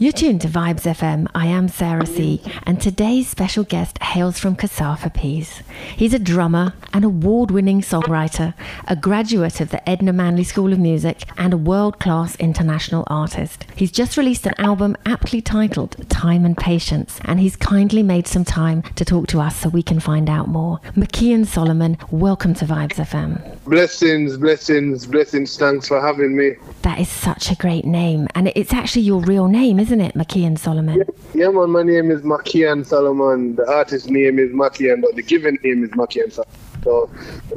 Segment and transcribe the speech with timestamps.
[0.00, 1.26] You're tuned to Vibes FM.
[1.34, 2.40] I am Sarah C.
[2.62, 5.60] And today's special guest hails from Peace.
[5.96, 8.54] He's a drummer, an award winning songwriter,
[8.86, 13.66] a graduate of the Edna Manley School of Music, and a world class international artist.
[13.74, 18.44] He's just released an album aptly titled Time and Patience, and he's kindly made some
[18.44, 20.78] time to talk to us so we can find out more.
[20.94, 23.64] Mackeehan Solomon, welcome to Vibes FM.
[23.64, 25.56] Blessings, blessings, blessings.
[25.56, 26.52] Thanks for having me.
[26.82, 30.58] That is such a great name, and it's actually your real name, isn't it, Mackeehan
[30.58, 30.98] Solomon?
[30.98, 31.04] Yeah,
[31.34, 33.56] yeah, man, my name is Mackeehan Solomon.
[33.56, 36.54] The artist name is Mackeehan, but the given name is Mackeehan Solomon.
[36.84, 37.10] So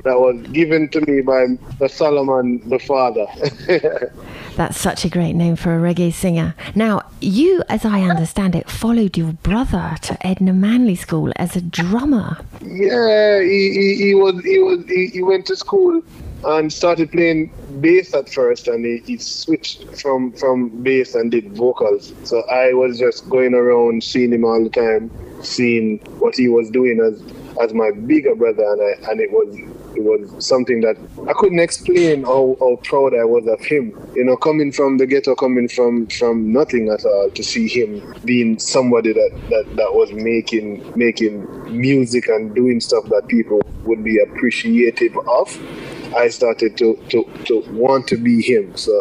[0.03, 1.45] that was given to me by
[1.79, 3.27] the Solomon, the father.
[4.55, 6.55] That's such a great name for a reggae singer.
[6.75, 11.61] Now, you, as I understand it, followed your brother to Edna Manley School as a
[11.61, 12.37] drummer.
[12.61, 16.01] Yeah, he, he, he was he was he, he went to school
[16.43, 21.55] and started playing bass at first and he, he, switched from from bass and did
[21.55, 25.11] vocals so i was just going around seeing him all the time
[25.43, 27.21] seeing what he was doing as
[27.61, 29.55] as my bigger brother and I, and it was
[29.95, 30.95] it was something that
[31.27, 33.91] I couldn't explain how, how proud I was of him.
[34.15, 38.15] You know, coming from the ghetto, coming from from nothing at all, to see him
[38.23, 41.45] being somebody that, that, that was making making
[41.79, 45.90] music and doing stuff that people would be appreciative of.
[46.15, 48.75] I started to, to, to want to be him.
[48.75, 48.91] So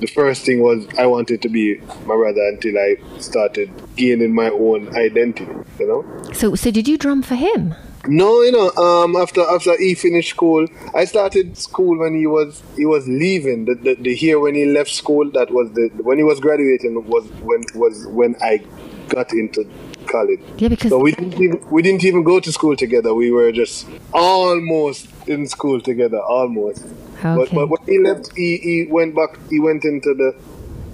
[0.00, 4.50] the first thing was I wanted to be my brother until I started gaining my
[4.50, 5.46] own identity,
[5.78, 6.32] you know?
[6.32, 7.74] So so did you drum for him?
[8.08, 12.60] No, you know, um, after after he finished school, I started school when he was
[12.76, 13.64] he was leaving.
[13.64, 16.94] The, the, the year when he left school, that was the when he was graduating
[17.06, 18.64] was when was when I
[19.08, 19.70] got into
[20.06, 20.40] college.
[20.58, 23.14] Yeah, because so we didn't even, we didn't even go to school together.
[23.14, 26.84] We were just almost in school together, almost.
[27.18, 27.36] Okay.
[27.36, 29.38] But but when he left, he, he went back.
[29.48, 30.34] He went into the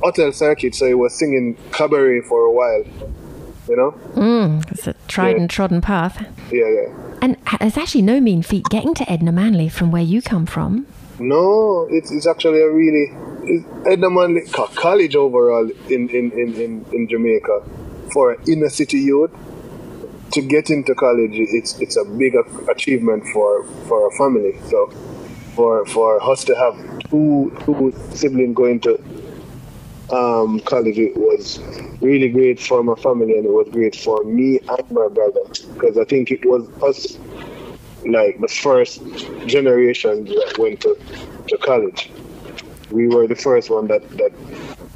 [0.03, 2.85] hotel circuit, so he was singing cabaret for a while.
[3.69, 3.91] You know?
[4.15, 5.43] Mm, it's a tried yeah.
[5.43, 6.27] and trodden path.
[6.51, 6.95] Yeah, yeah.
[7.21, 10.87] And it's actually no mean feat getting to Edna Manley from where you come from.
[11.19, 13.13] No, it's, it's actually a really
[13.87, 17.63] Edna Manley college overall in, in, in, in, in Jamaica
[18.13, 19.31] for inner city youth
[20.33, 21.33] to get into college.
[21.35, 22.35] It's it's a big
[22.69, 24.59] achievement for for a family.
[24.69, 24.91] So
[25.55, 26.75] for for us to have
[27.11, 28.99] two two siblings going to
[30.11, 31.61] um, college, it was
[32.01, 35.41] really great for my family and it was great for me and my brother
[35.75, 37.19] because I think it was us,
[38.07, 39.03] like the first
[39.47, 40.97] generation that went to,
[41.49, 42.11] to college.
[42.91, 44.33] We were the first one that, that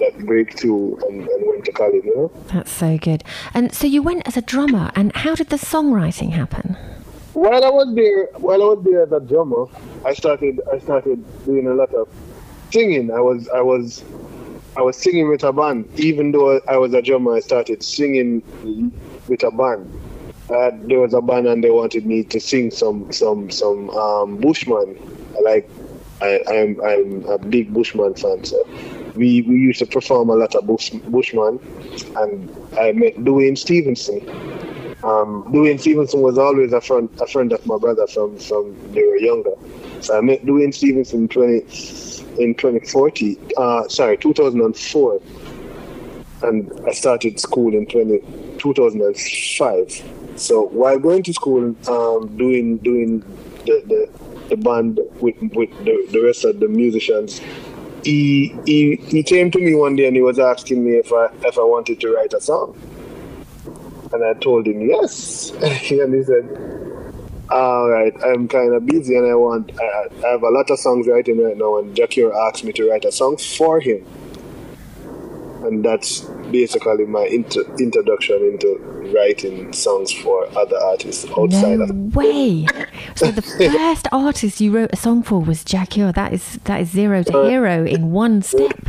[0.02, 2.32] that break through and, and, went to college, you know?
[2.52, 3.22] That's so good.
[3.54, 6.76] And so you went as a drummer, and how did the songwriting happen?
[7.34, 9.64] While I was there, while I was there as a drummer,
[10.04, 12.08] I started I started doing a lot of
[12.70, 13.10] singing.
[13.10, 14.04] I was I was
[14.76, 15.88] I was singing with a band.
[15.98, 18.42] Even though I was a drummer, I started singing
[19.28, 19.90] with a band.
[20.50, 24.36] Uh, there was a band and they wanted me to sing some some some um,
[24.36, 24.98] Bushman.
[25.42, 25.70] Like
[26.20, 28.62] I, I'm I'm a big Bushman fan, so
[29.14, 31.58] we, we used to perform a lot of Bush, Bushman,
[32.16, 34.20] and I met Duane Stephenson.
[35.04, 39.02] Um, Duane Stephenson was always a friend a friend of my brother from from they
[39.02, 39.54] were younger.
[40.00, 41.54] So I met Duane Stephenson in 20
[42.38, 45.20] in 2040, uh, sorry, 2004.
[46.42, 48.18] And I started school in 20,
[48.58, 50.12] 2005.
[50.36, 53.20] So while going to school, um, doing doing
[53.66, 54.08] the, the,
[54.48, 57.40] the band with, with the, the rest of the musicians,
[58.04, 61.26] he, he he came to me one day and he was asking me if I
[61.44, 62.76] if I wanted to write a song.
[64.12, 65.50] And I told him yes.
[65.90, 66.92] and he said,
[67.52, 70.78] all right, I'm kind of busy and I want, I, I have a lot of
[70.78, 74.04] songs writing right now, and Jackie asked me to write a song for him.
[75.64, 78.78] And that's basically my inter- introduction into
[79.14, 82.14] writing songs for other artists outside no of.
[82.14, 82.66] way!
[83.14, 83.42] So the
[83.76, 86.10] first artist you wrote a song for was Jackie.
[86.10, 88.88] That is that is zero to uh, hero in one step.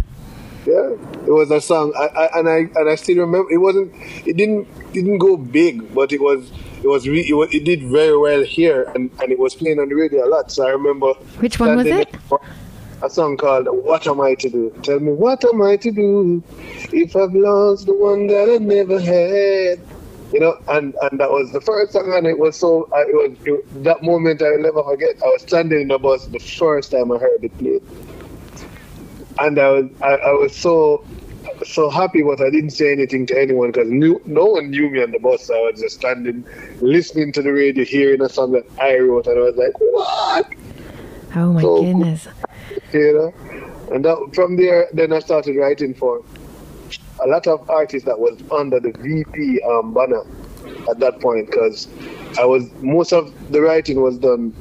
[0.65, 0.95] Yeah,
[1.27, 3.51] it was a song, I, I, and I and I still remember.
[3.51, 3.93] It wasn't.
[4.25, 6.51] It didn't didn't go big, but it was
[6.83, 9.79] it was re- it, was, it did very well here, and, and it was playing
[9.79, 10.51] on the radio a lot.
[10.51, 11.13] So I remember.
[11.39, 12.15] Which one was it?
[13.03, 16.41] A song called "What Am I to Do?" Tell me what am I to do
[16.93, 19.79] if I've lost the one that I never had?
[20.31, 22.87] You know, and, and that was the first song, and it was so.
[22.93, 25.21] Uh, it was it, that moment I'll never forget.
[25.21, 27.83] I was standing in the bus the first time I heard it played,
[29.39, 31.05] and I was I, I was so
[31.65, 35.11] so happy, but I didn't say anything to anyone because no one knew me on
[35.11, 35.43] the bus.
[35.47, 36.45] So I was just standing,
[36.79, 40.53] listening to the radio, hearing a song that I wrote, and I was like, "What?"
[41.35, 42.27] Oh my so, goodness!
[42.93, 43.33] You know,
[43.93, 46.23] and that, from there, then I started writing for
[47.23, 50.23] a lot of artists that was under the VP um, banner
[50.89, 51.87] at that point because
[52.39, 54.53] I was most of the writing was done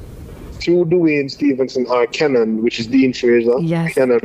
[0.53, 3.59] through Duane Stephenson or Kenan, which is Dean Fraser.
[3.59, 3.93] Yes.
[3.93, 4.21] Kenan.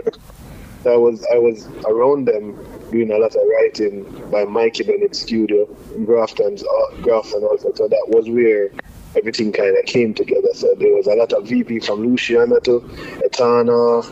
[0.86, 2.56] I was I was around them
[2.90, 7.72] doing a lot of writing by Mikey Bennett Studio in Grafton's uh, Grafton also.
[7.74, 8.70] So that was where
[9.18, 10.48] everything kind of came together.
[10.54, 12.76] So there was a lot of VP from Luciano to
[13.24, 14.02] Etana,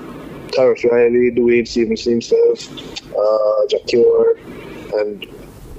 [0.52, 2.68] Tarrus Riley, Duane Stephenson himself,
[3.12, 4.36] uh, Jahcure,
[5.00, 5.24] and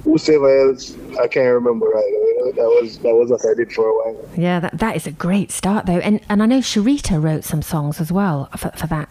[0.04, 2.12] whosoever else I can't remember right.
[2.54, 4.28] That was that was what I did for a while.
[4.36, 7.62] Yeah, that, that is a great start though, and and I know Sharita wrote some
[7.62, 9.08] songs as well for, for that.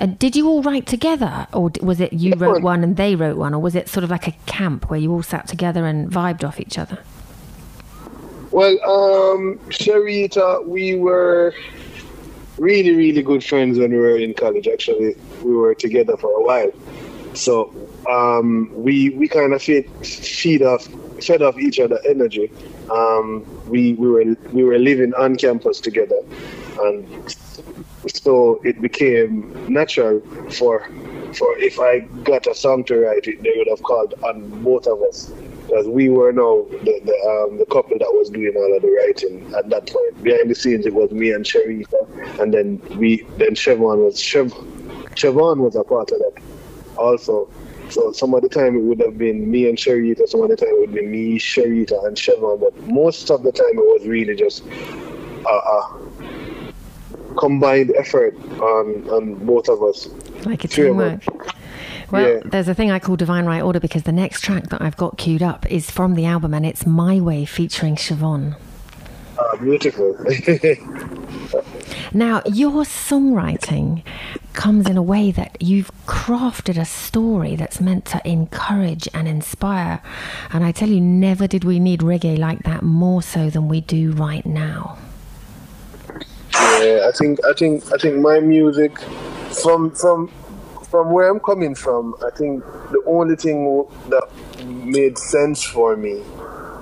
[0.00, 2.36] Uh, did you all write together, or was it you Yeah.
[2.38, 4.98] wrote one and they wrote one, or was it sort of like a camp where
[4.98, 6.98] you all sat together and vibed off each other?
[8.54, 11.52] Well, um, Sharita, we were
[12.56, 14.68] really, really good friends when we were in college.
[14.68, 16.70] Actually, we were together for a while,
[17.34, 17.74] so
[18.08, 20.86] um, we we kind of feed feed off
[21.20, 22.48] fed off each other energy.
[22.92, 26.20] Um, we we were we were living on campus together,
[26.80, 27.36] and
[28.06, 30.20] so it became natural
[30.52, 30.88] for
[31.32, 34.86] for if I got a song to write, it, they would have called on both
[34.86, 35.32] of us
[35.74, 38.90] because we were now the the, um, the couple that was doing all of the
[38.90, 40.22] writing at that point.
[40.22, 44.52] Behind the scenes, it was me and Sharita, and then we then Chevron was Chev,
[45.16, 46.42] Chevron was a part of that
[46.96, 47.48] also.
[47.90, 50.56] So some of the time it would have been me and Sharita, some of the
[50.56, 54.06] time it would be me, Sharita, and Chevron, but most of the time it was
[54.06, 56.72] really just a, a
[57.36, 60.06] combined effort on on both of us.
[60.46, 61.24] Like a teamwork.
[62.14, 62.40] Well, Yeah.
[62.44, 65.18] there's a thing I call Divine Right Order because the next track that I've got
[65.18, 68.54] queued up is from the album and it's My Way featuring Siobhan.
[69.38, 70.16] Ah, beautiful.
[72.12, 74.04] Now, your songwriting
[74.52, 80.00] comes in a way that you've crafted a story that's meant to encourage and inspire.
[80.52, 83.80] And I tell you, never did we need reggae like that more so than we
[83.80, 84.96] do right now.
[86.54, 88.96] Yeah, I think I think I think my music
[89.62, 90.30] from from
[90.94, 92.62] from where I'm coming from, I think
[92.92, 94.28] the only thing that
[94.64, 96.22] made sense for me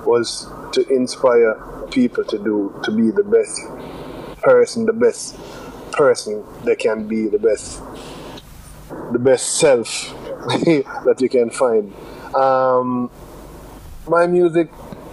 [0.05, 1.55] was to inspire
[1.89, 3.59] people to do to be the best
[4.43, 5.35] person, the best
[5.93, 7.81] person they can be, the best
[9.11, 9.89] the best self
[11.05, 11.91] that you can find.
[12.35, 13.09] Um,
[14.07, 14.69] my music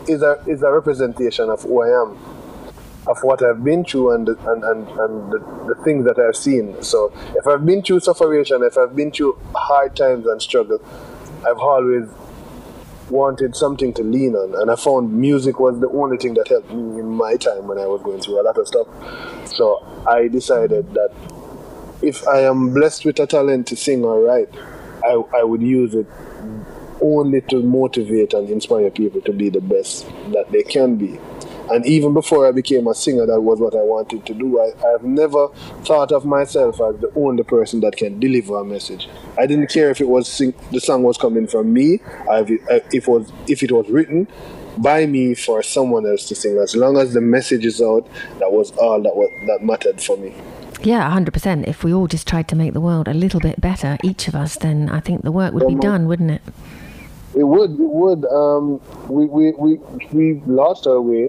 [0.08, 2.29] is a is a representation of who I am
[3.06, 6.36] of what I've been through and the, and, and, and the, the things that I've
[6.36, 6.82] seen.
[6.82, 10.80] So if I've been through sufferation, if I've been through hard times and struggle,
[11.46, 12.08] I've always
[13.08, 16.70] wanted something to lean on, and I found music was the only thing that helped
[16.70, 18.86] me in my time when I was going through a lot of stuff.
[19.48, 21.10] So I decided that
[22.02, 24.54] if I am blessed with a talent to sing or write,
[25.04, 26.06] I, I would use it
[27.02, 31.18] only to motivate and inspire people to be the best that they can be.
[31.70, 34.60] And even before I became a singer, that was what I wanted to do.
[34.60, 35.48] I, I've never
[35.84, 39.08] thought of myself as the only person that can deliver a message.
[39.38, 42.50] I didn't care if it was sing, the song was coming from me, or if
[42.50, 44.26] it, uh, was, if it was written
[44.78, 46.58] by me for someone else to sing.
[46.58, 48.06] As long as the message is out,
[48.38, 50.34] that was all that was, that mattered for me.
[50.82, 51.68] Yeah, 100%.
[51.68, 54.34] If we all just tried to make the world a little bit better, each of
[54.34, 56.42] us, then I think the work would be done, wouldn't it?
[57.34, 58.24] It would, it would.
[58.24, 59.76] Um, we we we
[60.10, 61.28] we lost our way.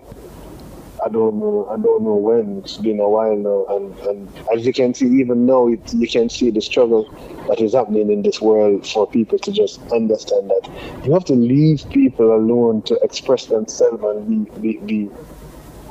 [1.03, 1.67] I don't know.
[1.71, 2.59] I don't know when.
[2.59, 6.07] It's been a while now, and, and as you can see, even now, it, you
[6.07, 7.09] can see the struggle
[7.47, 10.69] that is happening in this world for people to just understand that
[11.03, 15.09] you have to leave people alone to express themselves and be be, be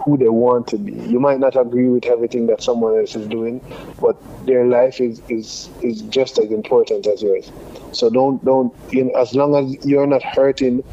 [0.04, 0.92] who they want to be.
[0.92, 3.60] You might not agree with everything that someone else is doing,
[4.00, 7.50] but their life is is, is just as important as yours.
[7.92, 10.84] So don't don't you know, as long as you're not hurting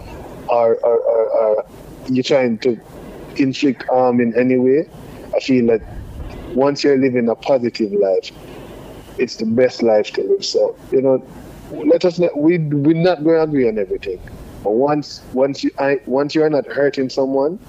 [0.48, 1.66] or or, or, or
[2.10, 2.80] you're trying to
[3.40, 4.90] inflict harm um, in any way,
[5.36, 5.82] I feel that
[6.54, 8.32] once you're living a positive life,
[9.18, 10.46] it's the best life to live.
[10.46, 11.24] So you know,
[11.72, 14.20] let us not we we're not going to agree on everything,
[14.64, 17.60] but once once you I once you're not hurting someone,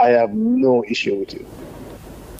[0.00, 1.46] I have no issue with you.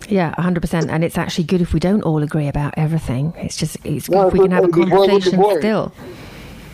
[0.08, 0.90] Yeah, 100%.
[0.90, 3.32] And it's actually good if we don't all agree about everything.
[3.38, 5.92] It's just, it's good No, if we can have a conversation still.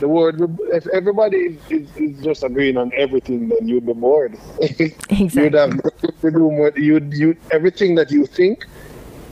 [0.00, 4.36] The world if everybody is, is, just agreeing on everything, then you'd be bored.
[4.60, 5.42] exactly.
[5.42, 5.80] You'd have
[6.22, 6.72] to do more.
[6.76, 8.66] You'd you everything that you think,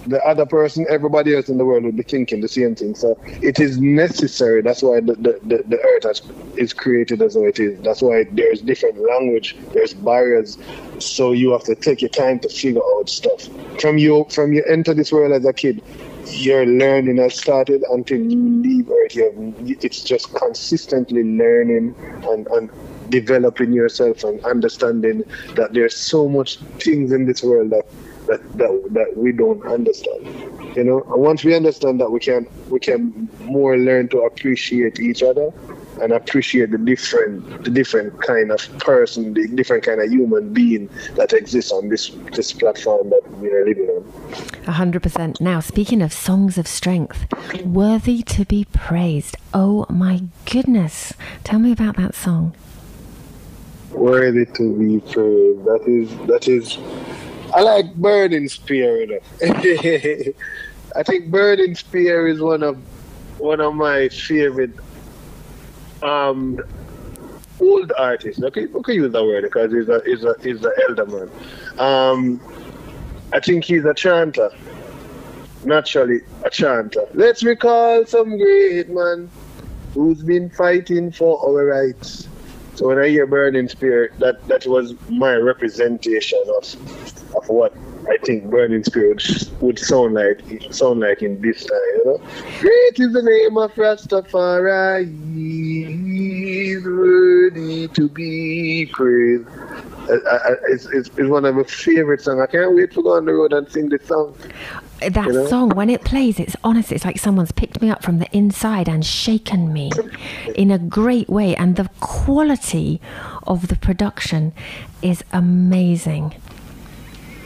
[0.09, 2.95] the other person, everybody else in the world would be thinking the same thing.
[2.95, 4.63] So it is necessary.
[4.63, 6.23] That's why the the, the, the earth has,
[6.57, 7.81] is created as it is.
[7.81, 9.57] That's why there's different language.
[9.73, 10.59] There's barriers.
[10.99, 13.49] So you have to take your time to figure out stuff.
[13.81, 15.83] From you from you enter this world as a kid,
[16.31, 18.63] your learning has started until you mm.
[18.63, 19.15] leave Earth.
[19.15, 21.95] You it's just consistently learning
[22.29, 22.71] and, and
[23.09, 27.87] developing yourself and understanding that there's so much things in this world that
[28.27, 30.27] that, that, that we don't understand.
[30.77, 33.47] You know, and once we understand that, we can we can mm.
[33.47, 35.53] more learn to appreciate each other
[36.01, 40.89] and appreciate the different the different kind of person, the different kind of human being
[41.17, 44.05] that exists on this this platform that we are living on.
[44.67, 45.41] A hundred percent.
[45.41, 47.27] Now, speaking of songs of strength,
[47.65, 49.37] worthy to be praised.
[49.55, 51.15] Oh my goodness!
[51.45, 52.55] Tell me about that song.
[53.93, 55.65] Worthy to be praised.
[55.65, 56.79] That is that is
[57.55, 59.01] I like Burning Spear.
[59.01, 60.33] You know?
[60.97, 62.77] I think Burning Spear is one of
[63.39, 64.73] one of my favorite
[66.03, 66.59] um,
[67.61, 68.43] old artist.
[68.43, 71.31] Okay, okay, use that word because he's a he's a he's an elder man.
[71.79, 72.41] Um,
[73.33, 74.51] I think he's a chanter.
[75.65, 77.07] Naturally, a chanter.
[77.15, 79.29] Let's recall some great man
[79.93, 82.29] who's been fighting for our rights.
[82.77, 87.75] So when I hear Burning Spear, that, that was my representation of of what
[88.09, 89.17] I think Burning Spear
[89.61, 92.19] would sound like sound like in this time, you know.
[92.61, 99.49] Great is the name of Rastafari, he's worthy to be praised.
[100.09, 102.41] I, I, it's, it's, it's, one of my favorite songs.
[102.41, 104.35] I can't wait to go on the road and sing this song.
[105.01, 105.47] That you know?
[105.47, 106.93] song, when it plays, it's honest.
[106.93, 109.91] It's like someone's picked me up from the inside and shaken me
[110.55, 111.55] in a great way.
[111.55, 113.01] And the quality
[113.47, 114.55] of the production
[115.03, 116.35] is amazing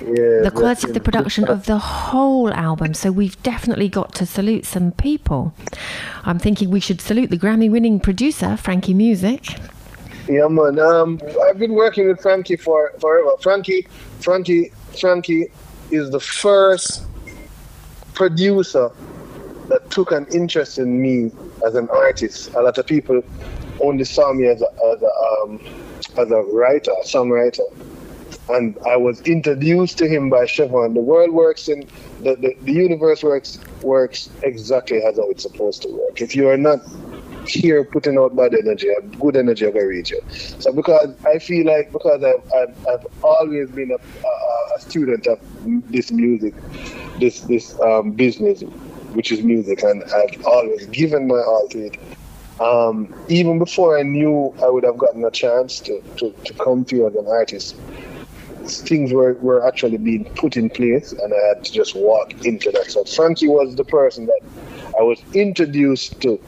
[0.06, 2.94] yeah, the quality of the production of the whole album.
[2.94, 5.54] So we've definitely got to salute some people.
[6.24, 9.46] I'm thinking we should salute the Grammy winning producer, Frankie Music.
[10.28, 10.78] Yeah, man.
[10.78, 13.30] Um, I've been working with Frankie for forever.
[13.40, 13.86] Frankie,
[14.20, 15.48] Frankie, Frankie
[15.90, 17.04] is the first
[18.14, 18.90] producer
[19.68, 21.30] that took an interest in me
[21.66, 22.52] as an artist.
[22.54, 23.22] A lot of people
[23.80, 25.60] only saw me as a, as a, um,
[26.18, 27.62] as a writer, songwriter
[28.48, 30.94] and I was introduced to him by Chevron.
[30.94, 31.86] The world works in
[32.22, 36.20] the, the, the universe works works exactly as how it's supposed to work.
[36.20, 36.80] If you are not
[37.46, 38.88] here putting out bad energy,
[39.20, 40.20] good energy will reach you.
[40.30, 45.38] So because I feel like because I've, I've, I've always been a, a, student of
[45.90, 46.54] this music,
[47.20, 48.62] this this um, business,
[49.12, 51.98] which is music, and I've always given my all to it.
[52.60, 56.84] Um, even before I knew I would have gotten a chance to, to, to come
[56.84, 57.76] to you as an artist,
[58.66, 62.70] things were, were actually being put in place and I had to just walk into
[62.72, 62.90] that.
[62.90, 64.40] So Frankie was the person that
[64.98, 66.40] I was introduced to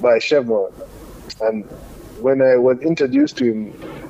[0.00, 0.72] by Chevron.
[1.40, 1.64] And
[2.20, 4.08] when I was introduced to him,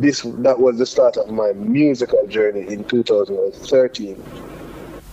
[0.00, 4.22] this that was the start of my musical journey in 2013.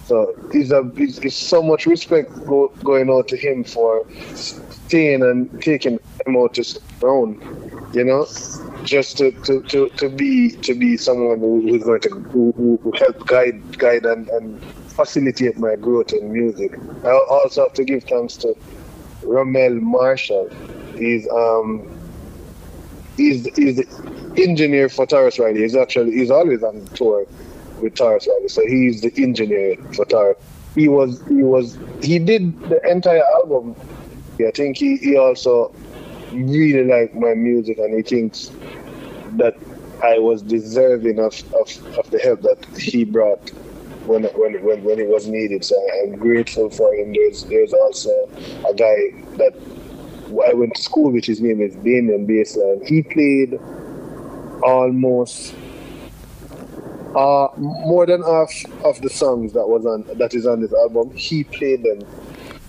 [0.05, 5.61] So it's, a, it's, so much respect go, going out to him for staying and
[5.61, 7.41] taking him out to ground,
[7.93, 8.25] you know
[8.83, 12.51] just to, to, to, to be to be someone who's going to who,
[12.83, 16.77] who help guide guide and, and facilitate my growth in music.
[17.03, 18.55] I also have to give thanks to
[19.23, 20.50] Romel Marshall.
[20.95, 21.89] He's um
[23.17, 25.61] he's he's the engineer for Tarrus Riley.
[25.61, 27.25] He's actually he's always on tour
[27.81, 30.38] with Tarrus Riley, so he's the engineer for Tarrus.
[30.75, 33.75] He was he was he did the entire album.
[34.39, 35.71] I think he, he also
[36.31, 38.51] really like my music and he thinks
[39.38, 39.55] that
[40.03, 43.51] I was deserving of, of, of the help that he brought
[44.05, 45.63] when when when, when it was needed.
[45.63, 47.13] So I'm grateful for him.
[47.13, 48.09] There's there's also
[48.67, 49.53] a guy that
[50.50, 51.25] I went to school with.
[51.25, 52.88] His name is Damien Baseline.
[52.88, 53.59] He played
[54.63, 55.55] almost
[57.15, 58.51] uh, more than half
[58.83, 61.11] of the songs that was on that is on this album.
[61.15, 62.00] He played them.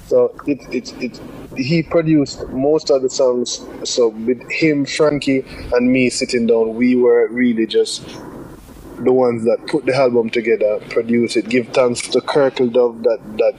[0.07, 1.21] So it, it, it,
[1.57, 3.65] he produced most of the songs.
[3.85, 8.03] So with him, Frankie, and me sitting down, we were really just
[9.05, 11.49] the ones that put the album together, produce it.
[11.49, 13.55] Give thanks to Kirkle Dove that that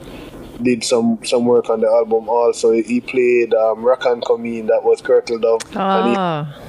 [0.62, 2.28] did some some work on the album.
[2.28, 5.98] Also, he played um, Rock and Come In, that was Kirkle Dove, ah.
[5.98, 6.60] and he ah.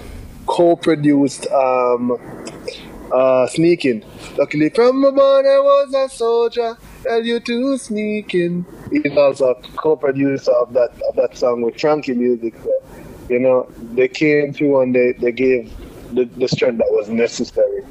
[0.47, 2.17] co-produced um,
[3.11, 4.03] uh, Sneaking.
[4.37, 6.77] Luckily, from my born I was a soldier.
[7.05, 8.65] Tell you to sneaking.
[8.91, 12.55] He's also a co-producer of that of that song with Frankie Music.
[12.63, 12.71] So,
[13.29, 15.71] you know, they came through and they, they gave
[16.15, 17.83] the, the strength that was necessary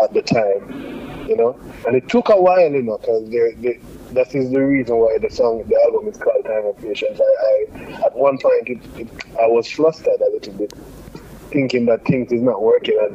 [0.00, 1.26] at the time.
[1.28, 3.80] You know, and it took a while, you know, because they, they
[4.12, 7.20] that is the reason why the song, the album is called Time of Patience.
[7.20, 9.08] I, I at one point, it, it,
[9.40, 10.72] I was flustered a little bit,
[11.50, 13.12] thinking that things is not working as,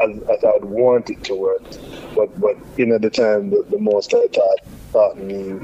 [0.00, 1.62] as, as I'd want it to work.
[2.16, 4.60] But but you know, the time, the, the most I thought
[5.16, 5.58] me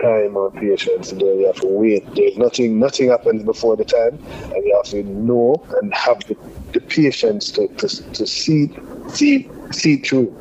[0.00, 1.34] time or patience there.
[1.34, 2.06] You have to wait.
[2.14, 4.18] There's nothing nothing happens before the time
[4.54, 6.36] and you have to know and have the,
[6.72, 8.70] the patience to, to, to see
[9.08, 10.34] see see through.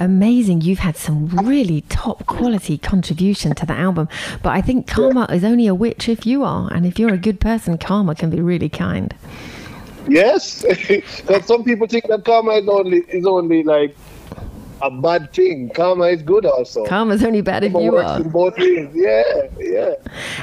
[0.00, 0.62] Amazing.
[0.62, 4.08] You've had some really top quality contribution to the album.
[4.42, 6.72] But I think karma is only a witch if you are.
[6.72, 9.14] And if you're a good person, karma can be really kind.
[10.08, 10.64] Yes.
[10.64, 13.96] Because some people think that karma is only is only like
[14.82, 15.70] a bad thing.
[15.70, 16.84] Karma is good also.
[16.84, 18.22] Karma's only bad if you are.
[18.24, 18.90] both ways.
[18.92, 19.94] Yeah, yeah.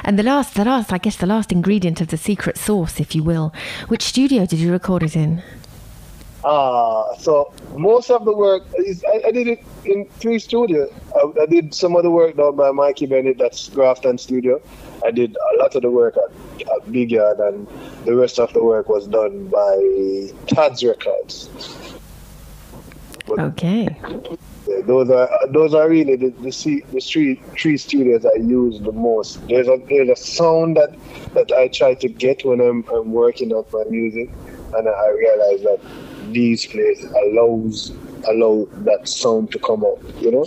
[0.02, 3.14] And the last, the last, I guess, the last ingredient of the secret sauce, if
[3.14, 3.52] you will.
[3.88, 5.42] Which studio did you record it in?
[6.42, 10.90] Uh, so most of the work is I, I did it in three studios.
[11.14, 14.58] I, I, did some of the work done by Mikey Bennett, that's Grafton Studio.
[15.04, 17.66] I did a lot of the work at, at Big Yard, and
[18.06, 21.50] the rest of the work was done by Tad's Records.
[23.38, 23.88] Okay.
[24.86, 29.46] Those are those are really the the, the three three studios I use the most.
[29.48, 30.94] There's a there's a sound that
[31.34, 34.30] that I try to get when I'm I'm working on my music,
[34.74, 35.80] and I realize that
[36.32, 37.92] these places allows
[38.28, 40.02] allow that sound to come out.
[40.20, 40.46] You know.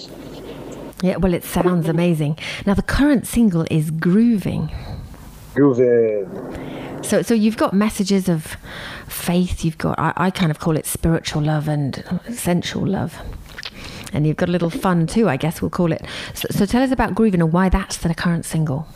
[1.02, 2.38] Yeah, well, it sounds amazing.
[2.66, 4.72] Now, the current single is Grooving.
[5.54, 6.73] Grooving.
[7.04, 8.58] So, so you've got messages of
[9.08, 9.64] faith.
[9.64, 13.18] You've got, I, I kind of call it spiritual love and sensual love.
[14.14, 16.04] And you've got a little fun too, I guess we'll call it.
[16.34, 18.88] So, so tell us about Grooving and why that's the current single.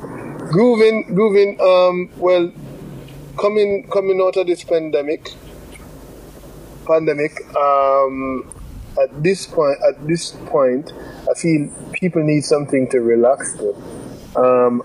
[0.00, 1.58] Grooving, grooving.
[1.60, 2.52] Um, well,
[3.38, 5.30] coming coming out of this pandemic,
[6.86, 7.32] pandemic.
[7.56, 8.52] Um,
[9.00, 10.92] at this point, at this point,
[11.30, 13.74] I feel people need something to relax to.
[14.36, 14.82] Um,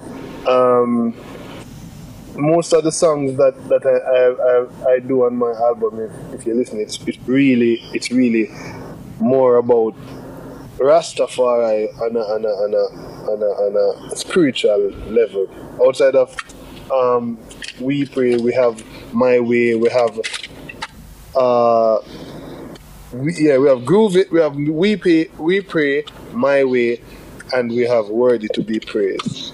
[0.47, 1.13] um,
[2.38, 6.39] most of the songs that that I, I, I, I do on my album, if,
[6.39, 8.50] if you listen, it's, it's really it's really
[9.20, 9.96] more about
[10.77, 15.48] Rastafari on a, on a, on a, on a, on a spiritual level.
[15.86, 16.36] Outside of
[16.91, 17.39] um,
[17.79, 20.20] We Pray, we have My Way, we have
[21.36, 22.00] uh,
[23.13, 27.02] we, yeah, we have groove it, we have we pray, we pray my way,
[27.54, 29.54] and we have worthy to be praised.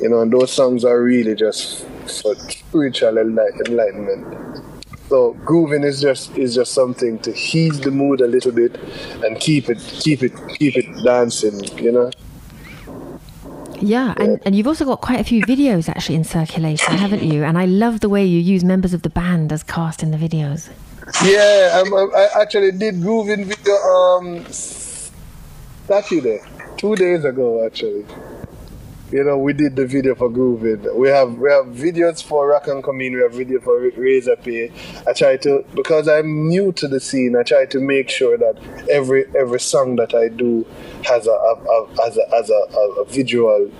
[0.00, 1.86] You know, and those songs are really just
[2.22, 4.62] for spiritual enlightenment.
[5.08, 8.76] So grooving is just is just something to ease the mood a little bit
[9.22, 11.62] and keep it keep it keep it dancing.
[11.78, 12.10] You know.
[13.80, 17.44] Yeah, and, and you've also got quite a few videos actually in circulation, haven't you?
[17.44, 20.16] And I love the way you use members of the band as cast in the
[20.16, 20.70] videos.
[21.22, 24.46] Yeah, I'm, I'm, i actually did grooving video um
[25.86, 26.40] Saturday,
[26.78, 28.06] two days ago actually.
[29.14, 30.88] You know, we did the video for grooving.
[30.98, 33.14] We have we have videos for Rock and Come In.
[33.14, 34.72] We have video for Razor Pay.
[35.06, 37.36] I try to because I'm new to the scene.
[37.36, 38.58] I try to make sure that
[38.90, 40.66] every every song that I do
[41.04, 43.70] has a, a, a has a, has a, a visual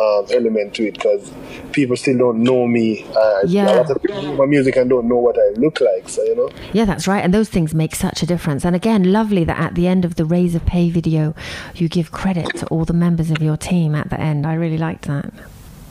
[0.00, 1.32] um, element to it because
[1.72, 3.04] people still don't know me.
[3.04, 3.74] Uh, yeah.
[3.74, 6.08] A lot of people know my music and don't know what I look like.
[6.08, 6.50] So you know.
[6.72, 7.24] Yeah, that's right.
[7.24, 8.64] And those things make such a difference.
[8.64, 11.34] And again, lovely that at the end of the Razor Pay video,
[11.74, 14.46] you give credit to all the members of your team at the end.
[14.46, 15.32] I really liked that.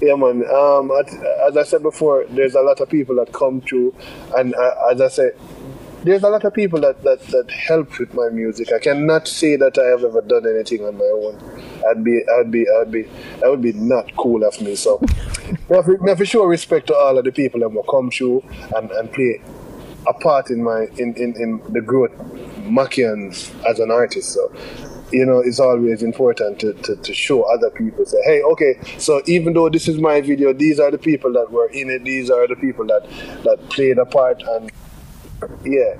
[0.01, 0.43] Yeah, man.
[0.49, 0.91] Um,
[1.47, 3.95] as I said before, there's a lot of people that come through,
[4.35, 5.39] and uh, as I said,
[6.03, 8.71] there's a lot of people that, that, that help with my music.
[8.71, 11.74] I cannot say that I have ever done anything on my own.
[11.89, 13.03] I'd be, I'd be, I'd be,
[13.39, 14.75] that would be not cool of me.
[14.75, 15.01] So,
[15.69, 15.75] I
[16.07, 18.43] have to show respect to all of the people that will come through
[18.75, 19.41] and, and play
[20.07, 22.11] a part in my in, in, in the growth
[22.65, 24.33] Mackeehans as an artist.
[24.33, 24.53] So,
[25.11, 29.21] you know, it's always important to, to, to show other people, say, hey, okay, so
[29.27, 32.29] even though this is my video, these are the people that were in it, these
[32.29, 33.07] are the people that,
[33.43, 34.71] that played a part and
[35.63, 35.95] yeah.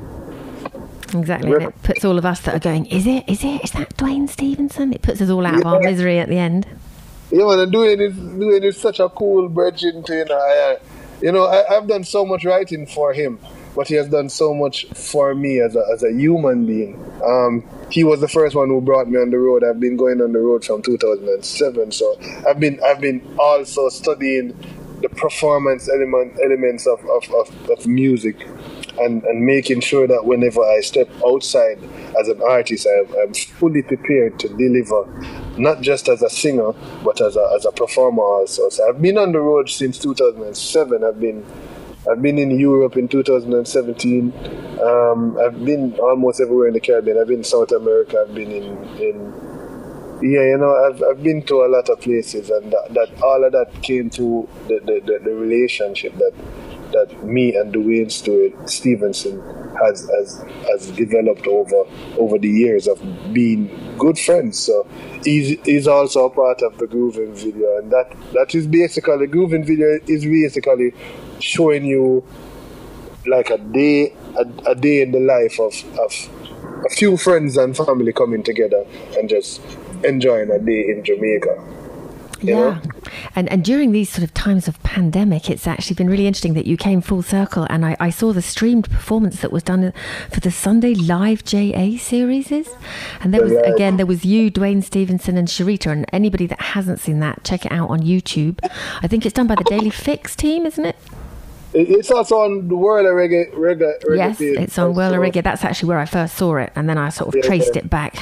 [1.19, 1.51] Exactly.
[1.51, 3.27] And it puts all of us that are going, is it?
[3.27, 3.63] Is it?
[3.63, 4.93] Is that Duane Stephenson?
[4.93, 5.59] It puts us all out yeah.
[5.59, 6.67] of our misery at the end.
[7.31, 10.77] Yeah, man, doing it, doing it such a cool bridge to, you know, I,
[11.21, 13.39] you know, I, have done so much writing for him,
[13.75, 17.03] but he has done so much for me as a, as a human being.
[17.25, 19.63] Um, he was the first one who brought me on the road.
[19.63, 22.15] I've been going on the road from 2007, so
[22.47, 24.55] I've been, I've been also studying
[25.01, 28.47] the performance element, elements of, of, of, of music
[28.99, 31.79] and, and making sure that whenever I step outside
[32.19, 35.05] as an artist, I, am fully prepared to deliver,
[35.57, 36.71] not just as a singer,
[37.03, 38.69] but as a, as a performer also.
[38.69, 41.03] So I've been on the road since 2007.
[41.03, 41.45] I've been
[42.09, 44.31] I've been in Europe in 2017.
[44.79, 47.17] Um, I've been almost everywhere in the Caribbean.
[47.17, 48.23] I've been in South America.
[48.27, 49.33] I've been in, in
[50.21, 53.43] yeah, you know, I've, I've been to a lot of places, and that, that all
[53.43, 56.33] of that came to the, the, the, the relationship that
[56.91, 59.41] that me and Dwayne Stewart Stevenson
[59.83, 61.83] has has has developed over
[62.17, 63.01] over the years of
[63.33, 64.59] being good friends.
[64.59, 64.87] So
[65.23, 69.65] he's, he's also a part of the grooving video, and that that is basically grooving
[69.65, 70.93] video is basically
[71.39, 72.23] showing you
[73.27, 76.29] like a day a, a day in the life of of
[76.85, 78.85] a few friends and family coming together
[79.17, 79.61] and just
[80.03, 81.84] enjoying a day in Jamaica.
[82.41, 82.55] Yeah.
[82.55, 82.81] Know?
[83.35, 86.65] And and during these sort of times of pandemic, it's actually been really interesting that
[86.65, 87.67] you came full circle.
[87.69, 89.93] And I, I saw the streamed performance that was done
[90.31, 92.51] for the Sunday Live JA series.
[92.51, 93.73] And there was, yeah.
[93.73, 95.91] again, there was you, Duane Stephenson, and Sharita.
[95.91, 98.59] And anybody that hasn't seen that, check it out on YouTube.
[99.01, 100.95] I think it's done by the Daily Fix team, isn't it?
[101.73, 103.53] It's also on the World of Reggae.
[103.53, 105.43] reggae, reggae yes, it's on World of Reggae.
[105.43, 107.89] That's actually where I first saw it, and then I sort of yeah, traced it
[107.89, 108.15] back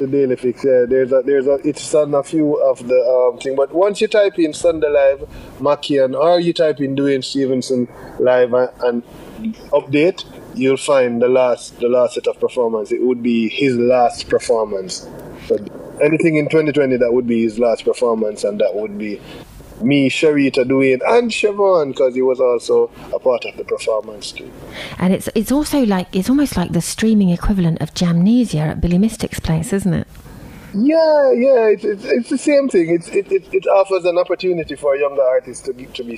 [0.00, 0.64] the daily fix.
[0.64, 3.54] Yeah, there's a there's a it's on a few of the um thing.
[3.54, 5.20] But once you type in Sunday Live
[5.60, 7.86] Mackeehan or you type in Duane Stephenson
[8.18, 9.02] live and, and
[9.70, 12.90] update, you'll find the last the last set of performance.
[12.90, 15.06] It would be his last performance.
[15.46, 15.56] So
[16.02, 19.20] anything in 2020 that would be his last performance, and that would be
[19.82, 24.50] me, Sharita Duane, and Siobhan, because he was also a part of the performance too.
[24.98, 28.98] And it's it's also like it's almost like the streaming equivalent of Jamnesia at Billy
[28.98, 30.06] Mystic's place, isn't it?
[30.72, 32.90] Yeah, yeah, it's, it's, it's the same thing.
[32.90, 36.16] It's, it, it, it offers an opportunity for younger artists to be, to be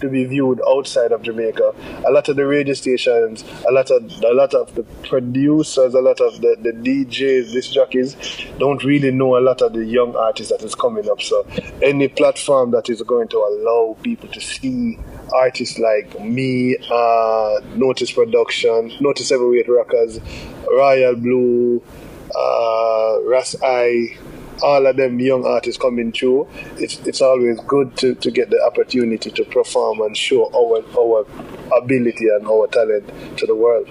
[0.00, 1.74] to be viewed outside of Jamaica.
[2.06, 6.00] A lot of the radio stations, a lot of a lot of the producers, a
[6.00, 8.16] lot of the, the DJs, disc jockeys
[8.58, 11.20] don't really know a lot of the young artists that is coming up.
[11.20, 11.46] So
[11.82, 14.98] any platform that is going to allow people to see
[15.34, 20.20] artists like me, uh, Notice Production, Notice Everywhere Rockers,
[20.70, 21.82] Royal Blue,
[22.38, 24.16] uh, Ras I,
[24.62, 28.62] all of them young artists coming through, it's, it's always good to, to get the
[28.62, 31.26] opportunity to perform and show our, our
[31.78, 33.88] ability and our talent to the world.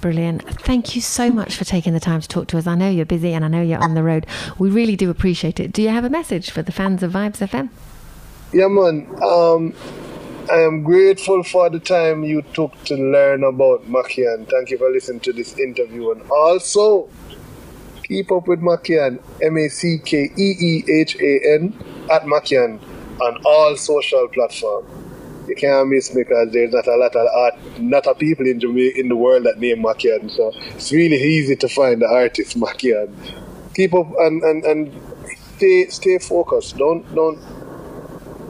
[0.00, 0.42] Brilliant.
[0.60, 2.66] Thank you so much for taking the time to talk to us.
[2.66, 4.26] I know you're busy and I know you're on the road.
[4.58, 5.72] We really do appreciate it.
[5.72, 7.70] Do you have a message for the fans of Vibes FM?
[8.52, 9.08] Yeah, man.
[9.22, 9.74] Um,
[10.50, 14.46] I am grateful for the time you took to learn about Mackeehan.
[14.50, 16.10] Thank you for listening to this interview.
[16.10, 17.08] And also,
[18.04, 21.74] Keep up with Mackeehan, M A C K E E H A N,
[22.10, 22.78] at Mackeehan
[23.20, 24.88] on all social platforms.
[25.48, 29.00] You can't miss because there's not a lot of art, not a people in Jamaica,
[29.00, 30.30] in the world that name Mackeehan.
[30.30, 33.10] So it's really easy to find the artist Mackeehan.
[33.74, 35.02] Keep up and, and, and
[35.56, 36.76] stay stay focused.
[36.76, 37.38] Don't don't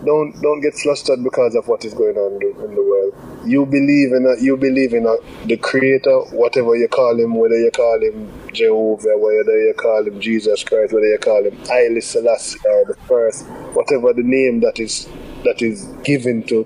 [0.04, 3.14] don't don't get flustered because of what is going on in the world.
[3.46, 7.58] You believe in a, you believe in a, the Creator, whatever you call him, whether
[7.58, 12.00] you call him Jehovah, whether you call him Jesus Christ, whether you call him Haile
[12.00, 15.08] Selassie or the first, whatever the name that is
[15.44, 16.64] that is given to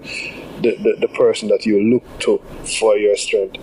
[0.63, 2.39] the, the, the person that you look to
[2.79, 3.59] for your strength.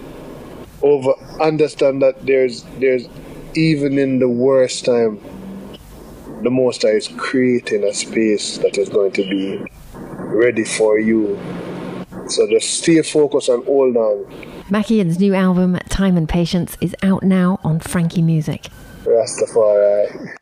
[0.81, 3.07] Over understand that there's there's
[3.55, 5.19] even in the worst time
[6.45, 11.37] the Most High is creating a space that is going to be ready for you.
[12.27, 14.25] So just stay focused and hold on.
[14.69, 18.67] Mackeehan's new album, Time and Patience, is out now on Frankie Music.
[19.03, 20.35] Rastafari.